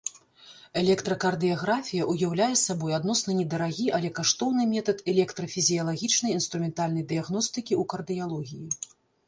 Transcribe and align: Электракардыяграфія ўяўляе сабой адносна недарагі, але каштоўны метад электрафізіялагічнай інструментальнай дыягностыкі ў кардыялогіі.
Электракардыяграфія 0.81 2.07
ўяўляе 2.13 2.47
сабой 2.61 2.95
адносна 2.99 3.31
недарагі, 3.41 3.87
але 3.99 4.09
каштоўны 4.21 4.67
метад 4.73 5.05
электрафізіялагічнай 5.15 6.31
інструментальнай 6.41 7.03
дыягностыкі 7.15 7.73
ў 7.81 7.89
кардыялогіі. 7.91 8.67